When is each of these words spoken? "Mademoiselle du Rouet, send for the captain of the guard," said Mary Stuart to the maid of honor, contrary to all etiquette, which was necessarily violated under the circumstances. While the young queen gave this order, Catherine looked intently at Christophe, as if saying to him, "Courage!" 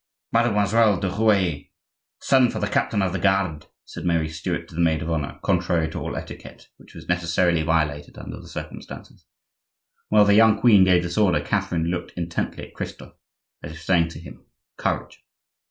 "Mademoiselle 0.33 0.99
du 0.99 1.07
Rouet, 1.11 1.67
send 2.19 2.51
for 2.51 2.57
the 2.57 2.65
captain 2.65 3.03
of 3.03 3.13
the 3.13 3.19
guard," 3.19 3.67
said 3.85 4.03
Mary 4.03 4.27
Stuart 4.27 4.67
to 4.67 4.73
the 4.73 4.81
maid 4.81 5.03
of 5.03 5.11
honor, 5.11 5.39
contrary 5.43 5.91
to 5.91 5.99
all 5.99 6.15
etiquette, 6.15 6.69
which 6.77 6.95
was 6.95 7.07
necessarily 7.07 7.61
violated 7.61 8.17
under 8.17 8.41
the 8.41 8.47
circumstances. 8.47 9.27
While 10.09 10.25
the 10.25 10.33
young 10.33 10.59
queen 10.59 10.83
gave 10.85 11.03
this 11.03 11.19
order, 11.19 11.39
Catherine 11.39 11.91
looked 11.91 12.13
intently 12.13 12.65
at 12.67 12.73
Christophe, 12.73 13.13
as 13.61 13.73
if 13.73 13.83
saying 13.83 14.07
to 14.07 14.19
him, 14.19 14.43
"Courage!" 14.75 15.21